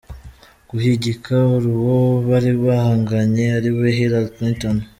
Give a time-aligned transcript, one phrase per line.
[0.69, 1.35] guhigika
[1.73, 1.97] uwo
[2.27, 4.77] bari bahanganye ari we Hillary Clinton.